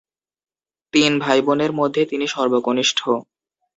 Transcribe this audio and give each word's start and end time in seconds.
তিন 0.93 1.11
ভাইবোনের 1.19 1.71
মধ্যে 1.73 2.01
তিনি 2.05 2.25
সর্বকনিষ্ঠ। 2.27 2.99